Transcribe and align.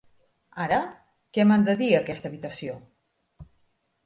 Ara, 0.63 0.79
què 1.37 1.45
m'ha 1.49 1.57
de 1.67 1.75
dir 1.83 1.91
aquesta 1.99 2.29
habitació? 2.31 2.79